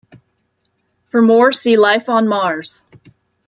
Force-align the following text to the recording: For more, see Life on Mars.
For 1.11 1.21
more, 1.21 1.51
see 1.51 1.77
Life 1.77 2.09
on 2.09 2.27
Mars. 2.27 2.81